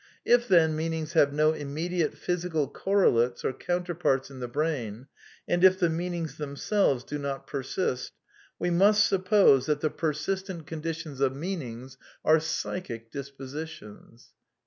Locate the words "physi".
2.15-2.51